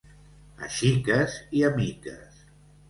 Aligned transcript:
A 0.67 0.69
xiques 0.77 1.39
i 1.61 1.65
a 1.69 1.71
miques. 1.79 2.45